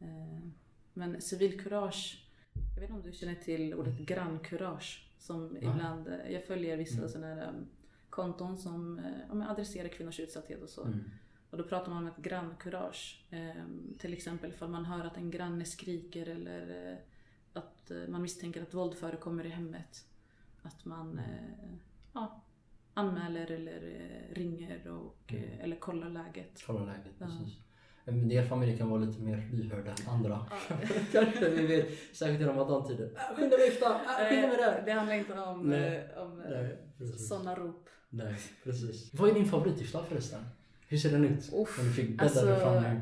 Eh, 0.00 0.48
Men 0.92 1.20
civilkurage, 1.20 2.27
jag 2.74 2.80
vet 2.80 2.90
inte 2.90 3.00
om 3.02 3.10
du 3.10 3.12
känner 3.12 3.34
till 3.34 3.74
ordet 3.74 3.98
grannkurage 3.98 5.10
som 5.18 5.58
Ja. 5.62 5.70
ibland, 5.74 6.08
eh, 6.08 6.32
jag 6.32 6.44
följer 6.46 6.76
vissa 6.76 6.96
Mm. 6.98 7.08
sådana 7.08 7.34
här 7.34 7.48
um, 7.48 7.66
konton 8.10 8.58
som 8.58 8.98
eh, 8.98 9.04
ja, 9.32 9.48
adresserar 9.50 9.88
kvinnors 9.88 10.20
utsatthet 10.20 10.62
och 10.62 10.68
så. 10.68 10.84
Mm. 10.84 11.04
Och 11.50 11.58
då 11.58 11.64
pratar 11.64 11.90
man 11.92 12.02
om 12.02 12.06
ett 12.08 12.16
grannkurage. 12.16 13.24
Eh, 13.30 13.64
till 13.98 14.12
exempel 14.12 14.50
ifall 14.50 14.68
man 14.70 14.84
hör 14.84 15.04
att 15.04 15.16
en 15.16 15.30
granne 15.30 15.64
skriker 15.64 16.26
eller 16.28 16.92
eh, 16.92 16.98
att 17.52 17.90
eh, 17.90 18.08
man 18.08 18.22
misstänker 18.22 18.62
att 18.62 18.74
våld 18.74 18.94
förekommer 18.94 19.44
i 19.46 19.48
hemmet. 19.48 20.06
Att 20.62 20.84
man 20.84 21.18
eh, 21.18 21.74
ja, 22.12 22.40
anmäler 22.94 23.50
eller 23.50 23.82
eh, 24.00 24.34
ringer 24.34 24.88
och, 24.88 25.14
Mm. 25.32 25.44
eh, 25.44 25.60
eller 25.64 25.76
kollar 25.76 26.10
läget. 26.10 26.62
Kolla 26.66 26.84
läget, 26.84 27.12
Ja. 27.18 27.26
precis. 27.26 27.58
En 28.08 28.28
del 28.28 28.44
familjer 28.44 28.76
kan 28.76 28.90
vara 28.90 29.00
lite 29.00 29.22
mer 29.22 29.48
lyhörda 29.52 29.90
än 29.90 30.08
andra. 30.08 30.46
Ja. 30.68 30.76
Kanske 31.12 31.48
vi 31.50 31.66
vet, 31.66 31.88
särskilt 32.16 32.40
i 32.40 32.44
ramadan-tider. 32.44 33.10
Äh, 33.16 33.36
Skynda 33.36 33.56
mig 33.56 33.68
iftar! 33.68 33.90
Äh, 33.94 34.28
Skynda 34.28 34.48
mig 34.48 34.56
där! 34.56 34.82
Det 34.84 34.92
handlar 34.92 35.14
inte 35.14 35.40
om, 35.40 35.62
Nej. 35.62 36.10
eh, 36.16 36.22
om 36.22 36.40
eh, 36.40 37.06
sådana 37.28 37.54
rop. 37.54 37.88
Nej, 38.10 38.34
precis. 38.64 39.14
Vad 39.14 39.30
är 39.30 39.34
din 39.34 39.46
favoritiftar 39.46 40.02
förresten? 40.02 40.40
Hur 40.88 40.96
ser 40.98 41.10
den 41.10 41.24
ut? 41.24 41.52
Uff, 41.52 41.78
Om 41.80 41.84
du 41.86 41.92
fick 41.92 42.10
bädda 42.10 42.22
alltså- 42.22 42.46
dig 42.46 42.60
fram 42.60 42.82
nu. 42.82 43.00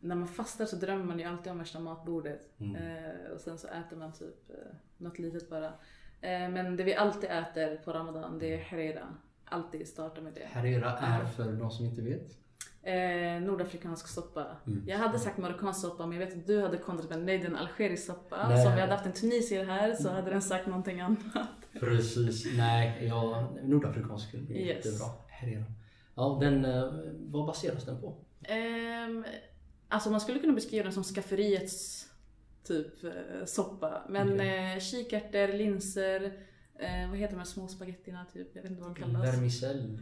När 0.00 0.14
man 0.14 0.28
fastar 0.28 0.64
så 0.64 0.76
drömmer 0.76 1.04
man 1.04 1.18
ju 1.18 1.24
alltid 1.24 1.52
om 1.52 1.58
värsta 1.58 1.80
matbordet. 1.80 2.40
Mm. 2.60 2.76
Eh, 2.76 3.30
och 3.34 3.40
sen 3.40 3.58
så 3.58 3.68
äter 3.68 3.96
man 3.96 4.12
typ 4.12 4.50
eh, 4.50 4.56
något 4.96 5.18
litet 5.18 5.50
bara. 5.50 5.66
Eh, 6.20 6.48
men 6.50 6.76
det 6.76 6.84
vi 6.84 6.94
alltid 6.94 7.30
äter 7.30 7.76
på 7.76 7.92
Ramadan 7.92 8.38
det 8.38 8.54
är 8.54 8.58
herera. 8.58 9.14
Alltid 9.44 9.88
startar 9.88 10.22
med 10.22 10.32
det. 10.34 10.44
Herrera 10.44 10.92
är 10.98 11.24
för 11.24 11.52
de 11.52 11.70
som 11.70 11.86
inte 11.86 12.02
vet. 12.02 12.38
Eh, 12.82 13.42
nordafrikansk 13.42 14.08
soppa. 14.08 14.46
Mm. 14.66 14.84
Jag 14.86 14.98
hade 14.98 15.18
sagt 15.18 15.38
marockansk 15.38 15.80
soppa 15.80 16.06
men 16.06 16.20
jag 16.20 16.26
vet 16.26 16.36
att 16.38 16.46
du 16.46 16.62
hade 16.62 16.78
kontrat 16.78 17.10
med 17.10 17.18
nej 17.22 17.38
det 17.38 17.44
är 17.44 17.50
en 17.50 17.56
algerisk 17.56 18.06
soppa. 18.06 18.36
Så 18.62 18.68
om 18.68 18.74
vi 18.74 18.80
hade 18.80 18.92
haft 18.92 19.06
en 19.06 19.12
tunisier 19.12 19.64
här 19.64 19.94
så 19.94 20.08
hade 20.08 20.30
den 20.30 20.42
sagt 20.42 20.66
någonting 20.66 21.00
annat. 21.00 21.48
Precis. 21.80 22.46
Nej, 22.56 23.06
ja, 23.06 23.52
nordafrikansk 23.62 24.34
är 24.34 24.38
Yes. 24.38 24.76
jättebra. 24.86 25.06
Herrera. 25.28 25.64
Ja, 26.14 26.38
den, 26.40 26.64
eh, 26.64 26.92
vad 27.20 27.46
baseras 27.46 27.84
den 27.84 28.00
på? 28.00 28.16
Ehm, 28.42 29.24
alltså 29.88 30.10
man 30.10 30.20
skulle 30.20 30.38
kunna 30.38 30.52
beskriva 30.52 30.84
den 30.84 30.92
som 30.92 31.04
skafferiets 31.04 32.06
typ 32.64 33.04
eh, 33.04 33.10
soppa. 33.46 34.02
Men 34.08 34.32
Okej. 34.34 34.72
eh, 34.74 34.80
kikärtor, 34.80 35.52
linser, 35.58 36.24
eh, 36.78 37.08
vad 37.10 37.18
heter 37.18 37.32
de 37.32 37.38
här 37.38 37.44
små 37.44 37.68
spagettina 37.68 38.26
typ? 38.32 38.48
Jag 38.54 38.62
vet 38.62 38.70
inte 38.70 38.82
vad 38.82 38.94
de 38.94 39.00
kallas. 39.02 39.34
Vermicell? 39.34 39.98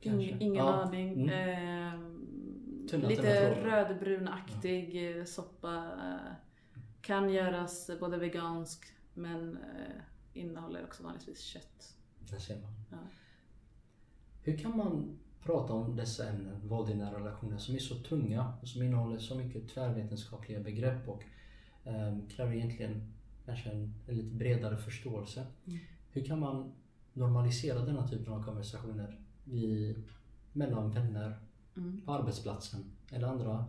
Kanske? 0.00 0.30
Ing, 0.30 0.40
ingen 0.40 0.64
Ja. 0.66 0.82
aning. 0.82 1.28
Mm. 1.30 2.86
Tunna, 2.90 3.08
lite 3.08 3.54
rödbrunaktig 3.64 5.18
eh, 5.18 5.24
soppa. 5.24 5.76
Eh, 5.76 6.32
kan 7.00 7.30
göras 7.32 7.90
både 8.00 8.16
vegansk 8.18 8.84
men 9.14 9.56
eh, 9.56 10.02
innehåller 10.32 10.84
också 10.84 11.02
vanligtvis 11.02 11.40
kött. 11.40 11.96
Där 12.30 12.38
ser 12.38 12.60
man. 12.60 12.72
Ja. 12.90 12.96
Hur 14.42 14.58
kan 14.58 14.76
man 14.76 15.18
prata 15.42 15.72
om 15.72 15.96
dessa 15.96 16.28
ämnen, 16.28 16.68
våld 16.68 16.90
i 16.90 16.94
nära 16.94 17.18
relationer, 17.18 17.58
som 17.58 17.74
är 17.74 17.78
så 17.78 17.94
tunga 17.94 18.52
och 18.62 18.68
som 18.68 18.82
innehåller 18.82 19.18
så 19.18 19.34
mycket 19.34 19.68
tvärvetenskapliga 19.68 20.60
begrepp 20.60 21.08
och 21.08 21.22
eh, 21.84 22.18
kräver 22.28 22.54
egentligen 22.54 23.12
kanske 23.44 23.70
en, 23.70 23.94
en 24.08 24.16
lite 24.16 24.34
bredare 24.34 24.76
förståelse. 24.76 25.46
Mm. 25.66 25.78
Hur 26.10 26.24
kan 26.24 26.40
man 26.40 26.72
normalisera 27.12 27.84
denna 27.84 28.08
typen 28.08 28.32
av 28.32 28.44
konversationer 28.44 29.20
i, 29.52 29.96
mellan 30.52 30.90
vänner, 30.90 31.38
Mm. 31.76 32.00
på 32.06 32.12
arbetsplatsen 32.12 32.84
eller 33.12 33.26
andra 33.26 33.64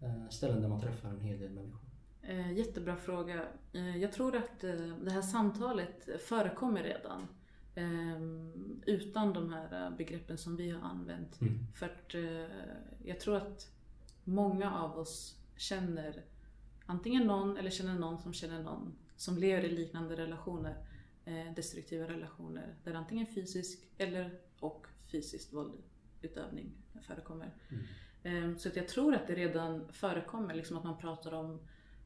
eh, 0.00 0.28
ställen 0.28 0.62
där 0.62 0.68
man 0.68 0.80
träffar 0.80 1.08
en 1.08 1.20
hel 1.20 1.38
del 1.38 1.50
människor? 1.50 1.80
Eh, 2.22 2.52
jättebra 2.52 2.96
fråga. 2.96 3.44
Eh, 3.72 3.96
jag 3.96 4.12
tror 4.12 4.36
att 4.36 4.60
det 5.00 5.10
här 5.10 5.22
samtalet 5.22 6.08
förekommer 6.22 6.82
redan. 6.82 7.26
Eh, 7.74 8.20
utan 8.86 9.32
de 9.32 9.52
här 9.52 9.90
begreppen 9.90 10.38
som 10.38 10.56
vi 10.56 10.70
har 10.70 10.80
använt. 10.88 11.40
Mm. 11.40 11.58
För 11.74 11.86
att 11.86 12.14
jag 13.04 13.20
tror 13.20 13.36
att 13.36 13.72
många 14.24 14.78
av 14.78 14.98
oss 14.98 15.36
känner 15.56 16.22
antingen 16.86 17.26
någon 17.26 17.56
eller 17.56 17.70
känner 17.70 17.94
någon 17.94 18.18
som 18.18 18.32
känner 18.32 18.62
någon 18.62 18.92
som 19.16 19.38
lever 19.38 19.64
i 19.64 19.70
liknande 19.70 20.16
relationer. 20.16 20.76
Destruktiva 21.56 22.08
relationer 22.08 22.74
där 22.84 22.94
antingen 22.94 23.26
fysisk 23.26 23.78
eller 23.98 24.38
och 24.60 24.86
fysiskt 25.12 25.52
våldutövning 25.52 26.72
förekommer. 27.02 27.50
Mm. 28.22 28.52
Eh, 28.52 28.56
Så 28.56 28.68
att 28.68 28.76
jag 28.76 28.88
tror 28.88 29.14
att 29.14 29.26
det 29.26 29.34
redan 29.34 29.88
förekommer 29.92 30.54
liksom 30.54 30.76
att 30.76 30.84
man 30.84 30.98
pratar 30.98 31.32
om 31.34 31.60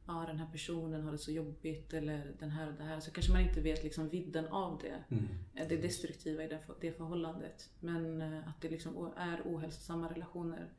ja, 0.07 0.23
den 0.27 0.39
här 0.39 0.51
personen 0.51 1.03
har 1.03 1.11
det 1.11 1.17
så 1.17 1.31
jobbigt 1.31 1.93
eller 1.93 2.35
den 2.39 2.49
här 2.49 2.67
och 2.67 2.73
det 2.73 2.83
här. 2.83 2.99
Så 2.99 3.11
kanske 3.11 3.31
man 3.31 3.41
inte 3.41 3.61
vet 3.61 3.83
liksom 3.83 4.09
vidden 4.09 4.47
av 4.47 4.79
det. 4.81 5.03
Mm. 5.15 5.27
Eh, 5.55 5.67
Det 5.67 5.77
destruktiva 5.77 6.43
i 6.43 6.47
det, 6.47 6.59
det 6.81 6.91
förhållandet. 6.91 7.69
Men 7.79 8.21
eh, 8.21 8.47
att 8.49 8.61
det 8.61 8.69
liksom 8.69 9.13
är 9.17 9.41
ohälsosamma 9.45 10.09
relationer 10.09 10.69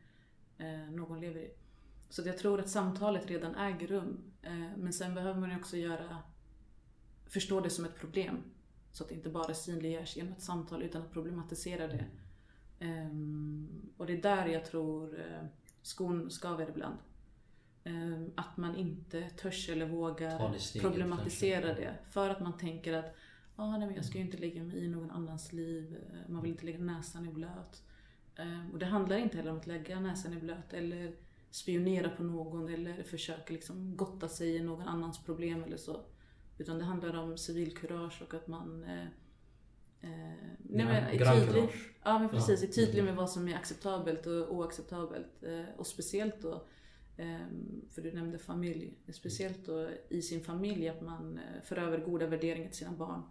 eh, 0.59 0.91
någon 0.91 1.21
lever 1.21 1.41
i. 1.41 1.51
Så 2.11 2.23
jag 2.27 2.39
tror 2.39 2.61
att 2.61 2.69
samtalet 2.69 3.27
redan 3.27 3.55
äger 3.55 3.87
rum. 3.87 4.23
Men 4.77 4.93
sen 4.93 5.15
behöver 5.15 5.41
man 5.41 5.57
också 5.57 5.77
göra, 5.77 6.19
förstå 7.27 7.61
det 7.61 7.71
som 7.71 7.85
ett 7.85 7.97
problem. 7.97 8.43
Så 8.99 9.05
att 9.05 9.09
det 9.09 9.15
inte 9.15 9.29
bara 9.31 9.55
synliggörs 9.55 10.17
genom 10.17 10.33
ett 10.33 10.43
samtal 10.43 10.83
utan 10.83 11.03
att 11.03 11.13
problematisera 11.13 11.87
det. 11.87 12.05
Ehm, 12.79 13.69
och 13.97 14.07
det 14.07 14.13
är 14.13 14.23
där 14.23 14.47
jag 14.47 14.65
tror 14.65 15.21
eh, 15.21 15.47
skon 15.83 16.31
skaver 16.31 16.69
ibland. 16.69 16.97
Ehm, 17.85 18.33
att 18.37 18.57
man 18.57 18.77
inte 18.77 19.31
törs 19.31 19.69
eller 19.69 19.87
vågar 19.87 20.53
det 20.75 20.81
problematisera 20.81 21.67
kanske. 21.67 21.85
det. 21.85 21.95
För 22.11 22.31
att 22.31 22.41
man 22.41 22.59
tänker 22.59 22.93
att 22.93 23.17
ah, 23.57 23.71
nej, 23.77 23.87
men 23.87 23.97
jag 23.97 24.05
ska 24.05 24.19
ju 24.19 24.25
inte 24.25 24.37
lägga 24.37 24.63
mig 24.63 24.85
i 24.85 24.89
någon 24.89 25.11
annans 25.11 25.53
liv. 25.53 25.97
Eh, 26.13 26.31
Man 26.31 26.43
vill 26.43 26.51
inte 26.51 26.65
lägga 26.65 26.79
näsan 26.79 27.29
i 27.29 27.33
blöt. 27.33 27.83
Ehm, 28.37 28.71
och 28.73 28.79
det 28.79 28.87
handlar 28.87 29.17
inte 29.17 29.37
heller 29.37 29.51
om 29.51 29.59
att 29.59 29.67
lägga 29.67 30.01
näsan 30.01 30.33
i 30.33 30.37
blöt 30.37 30.73
eller 30.73 31.13
spionera 31.51 32.11
på 32.11 32.23
någon 32.23 32.69
eller 32.69 33.03
försöka 33.03 33.53
liksom 33.53 33.97
gotta 33.97 34.29
sig 34.29 34.57
i 34.57 34.63
någon 34.63 34.89
annans 34.89 35.19
problem 35.25 35.65
eller 35.65 35.77
så. 35.77 36.01
Utan 36.59 36.79
det 36.79 36.85
handlar 36.85 37.15
om 37.15 37.39
civilkurage 37.39 38.23
och 38.23 38.35
att 38.35 38.47
man 38.47 38.85
eh, 38.85 39.03
eh, 40.01 40.35
nej, 40.59 40.87
men 40.87 40.89
är 40.91 41.41
tydlig. 41.47 41.69
Ja 42.05 42.19
men 42.19 42.29
precis, 42.29 42.63
Ja. 42.63 42.69
är 42.69 42.73
tydlig 42.73 43.05
med 43.05 43.17
vad 43.17 43.31
som 43.31 43.49
är 43.49 43.55
acceptabelt 43.57 44.27
och 44.27 44.55
oacceptabelt. 44.55 45.43
Eh, 45.43 45.65
Och 45.77 45.87
speciellt 45.87 46.43
då, 46.43 46.67
ehm, 47.17 47.83
för 47.91 48.03
du 48.03 48.13
nämnde 48.13 48.39
familj, 48.39 48.95
speciellt 49.13 49.67
då 49.67 49.91
i 50.09 50.23
sin 50.23 50.41
familj 50.45 50.89
att 50.89 51.01
man 51.03 51.39
eh, 51.39 51.63
för 51.65 51.77
över 51.77 51.99
goda 51.99 52.27
värderingar 52.27 52.69
till 52.69 52.79
sina 52.79 52.93
barn. 52.93 53.23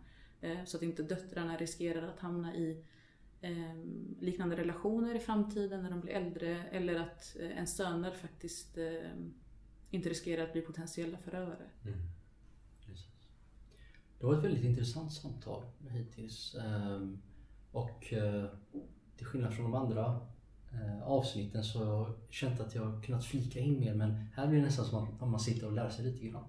Så 0.65 0.77
att 0.77 0.83
inte 0.83 1.03
döttrarna 1.03 1.57
riskerar 1.57 2.07
att 2.07 2.19
hamna 2.19 2.55
i 2.55 2.83
ehm, 3.41 4.15
liknande 4.19 4.55
relationer 4.55 5.15
i 5.15 5.19
framtiden 5.19 5.83
när 5.83 5.89
de 5.89 6.01
blir 6.01 6.13
äldre. 6.13 6.63
Eller 6.71 6.95
att 6.99 7.35
eh, 7.39 7.45
ens 7.51 7.75
söner 7.77 8.11
faktiskt 8.11 8.77
ehm, 8.77 9.33
inte 9.89 10.09
riskerar 10.09 10.43
att 10.43 10.53
bli 10.53 10.61
potentiella 10.61 11.17
förövare. 11.17 11.69
Mm. 11.85 11.97
Det 14.19 14.25
var 14.25 14.33
ett 14.37 14.43
väldigt 14.43 14.63
intressant 14.63 15.13
samtal 15.13 15.63
hittills. 15.89 16.55
Ehm, 16.55 17.19
Och 17.71 18.13
eh, 18.13 18.45
till 19.17 19.25
skillnad 19.25 19.53
från 19.53 19.71
de 19.71 19.75
andra 19.75 20.19
eh, 20.73 21.03
avsnitten 21.03 21.63
så 21.63 21.85
har 21.85 21.85
jag 21.97 22.13
känt 22.29 22.59
att 22.59 22.75
jag 22.75 23.03
kunnat 23.03 23.25
flika 23.25 23.59
in 23.59 23.79
mer 23.79 23.93
men 23.93 24.27
här 24.35 24.47
blir 24.47 24.59
det 24.59 24.65
nästan 24.65 24.85
som 24.85 25.07
att 25.21 25.27
man 25.29 25.39
sitter 25.39 25.65
och 25.67 25.73
lär 25.73 25.89
sig 25.89 26.05
lite 26.05 26.27
grann. 26.27 26.43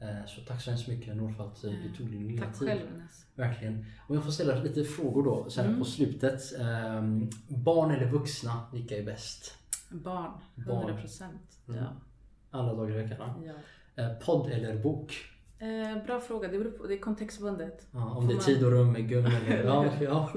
Eh, 0.00 0.26
Så 0.26 0.40
tack 0.40 0.62
så 0.62 0.70
hemskt 0.70 0.88
mycket 0.88 1.16
Nour 1.16 1.32
för 1.32 1.46
att 1.46 1.60
du 1.62 1.94
tog 1.96 2.10
din 2.10 2.28
lilla 2.28 2.46
Tack 2.46 2.58
tid. 2.58 2.68
själv 2.68 2.80
Ines. 2.94 3.26
Verkligen. 3.34 3.86
Och 4.08 4.16
jag 4.16 4.24
får 4.24 4.30
ställa 4.30 4.62
lite 4.62 4.84
frågor 4.84 5.24
då 5.24 5.48
här 5.56 5.64
Mm. 5.64 5.78
på 5.78 5.84
slutet. 5.84 6.40
Ehm, 6.60 7.30
barn 7.48 7.90
eller 7.90 8.10
vuxna, 8.10 8.62
vilka 8.72 8.98
är 8.98 9.04
bäst? 9.04 9.54
Barn, 9.90 10.30
Barn. 10.54 10.76
100 10.84 11.00
procent. 11.00 11.58
Mm. 11.68 11.80
Ja. 11.84 11.88
Alla 12.50 12.74
dagar 12.74 12.90
i 13.00 13.02
veckan? 13.02 13.42
Ja. 13.96 14.14
Podd 14.24 14.50
eller 14.50 14.82
bok? 14.82 15.14
Eh, 15.62 16.04
bra 16.04 16.20
fråga, 16.20 16.48
det, 16.48 16.58
beror 16.58 16.70
på, 16.70 16.86
det 16.86 16.94
är 16.94 16.98
kontextbundet. 16.98 17.86
Ja, 17.92 18.14
om 18.14 18.28
det 18.28 18.34
är 18.34 18.38
tid 18.38 18.64
och 18.64 18.70
rum 18.70 18.92
med 18.92 19.08
gum 19.08 19.26
eller... 19.26 19.64
Ja, 19.64 19.92
ja. 20.00 20.32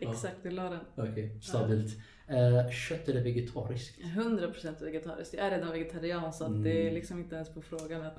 Exakt, 0.00 0.36
du 0.42 0.50
la 0.50 0.70
den. 0.70 0.80
Okej, 0.96 1.40
stabilt. 1.42 1.96
Eh, 2.28 2.70
kött 2.70 3.08
eller 3.08 3.22
vegetariskt? 3.22 4.00
100% 4.00 4.84
vegetariskt. 4.84 5.34
Jag 5.34 5.46
är 5.46 5.50
redan 5.50 5.72
vegetarian 5.72 6.32
så 6.32 6.44
att 6.44 6.64
det 6.64 6.88
är 6.88 6.92
liksom 6.92 7.18
inte 7.18 7.34
ens 7.34 7.54
på 7.54 7.62
frågan 7.62 8.02
att 8.02 8.16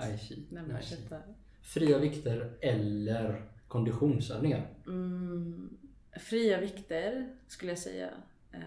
nämna 0.50 0.82
kött 0.82 1.10
där. 1.10 1.36
Fria 1.62 1.98
vikter 1.98 2.58
eller 2.62 3.42
konditionsövningar? 3.68 4.68
Mm, 4.88 5.78
fria 6.20 6.60
vikter 6.60 7.30
skulle 7.48 7.72
jag 7.72 7.80
säga. 7.80 8.10
Eh, 8.52 8.60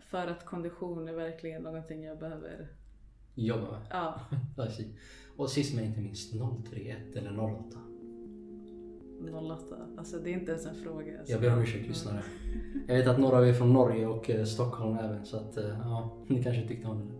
för 0.00 0.26
att 0.26 0.46
kondition 0.46 1.08
är 1.08 1.12
verkligen 1.12 1.62
någonting 1.62 2.04
jag 2.04 2.18
behöver. 2.18 2.68
Jobba 3.34 3.62
med. 3.62 3.80
Ja. 3.90 4.14
Och 5.36 5.50
sist 5.50 5.74
men 5.74 5.84
inte 5.84 6.00
minst 6.00 6.32
031 6.70 7.16
eller 7.16 7.38
08? 7.40 7.78
08. 9.32 9.76
Alltså 9.98 10.18
det 10.18 10.30
är 10.30 10.34
inte 10.34 10.50
ens 10.50 10.66
en 10.66 10.74
fråga. 10.74 11.18
Alltså. 11.18 11.32
Jag 11.32 11.40
ber 11.40 11.52
om 11.54 11.62
ursäkt 11.62 11.88
lyssnare. 11.88 12.22
Jag 12.88 12.94
vet 12.96 13.06
att 13.08 13.18
några 13.20 13.36
av 13.38 13.44
er 13.44 13.48
är 13.48 13.52
från 13.52 13.72
Norge 13.72 14.06
och 14.06 14.30
eh, 14.30 14.44
Stockholm 14.44 14.96
även 14.98 15.26
så 15.26 15.36
att 15.36 15.56
eh, 15.56 15.64
ja, 15.84 16.16
ni 16.28 16.42
kanske 16.42 16.68
tyckte 16.68 16.88
om 16.88 17.08
det. 17.08 17.12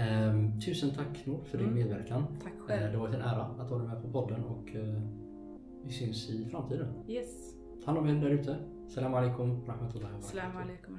Ehm, 0.00 0.60
tusen 0.60 0.90
tack 0.90 1.26
Nour 1.26 1.44
för 1.44 1.58
din 1.58 1.66
Mm. 1.68 1.78
medverkan. 1.78 2.24
Tack 2.42 2.52
Eh, 2.52 2.60
själv. 2.66 2.92
det 2.92 2.98
har 2.98 3.06
varit 3.06 3.14
en 3.14 3.20
ära 3.22 3.42
att 3.42 3.70
ha 3.70 3.78
dig 3.78 3.88
med 3.88 4.02
på 4.02 4.08
podden 4.12 4.44
och 4.44 4.74
eh, 4.76 5.02
vi 5.84 5.92
syns 5.92 6.30
i 6.30 6.48
framtiden. 6.50 6.88
Yes. 7.08 7.54
Ta 7.84 7.86
hand 7.90 7.98
om 7.98 8.08
er 8.16 8.20
där 8.22 8.30
ute. 8.30 8.56
Salam 8.88 9.14
alaikum 9.14 9.64
rahmatullahi 9.66 10.12
wa 10.12 10.18
barakatuh. 10.34 10.98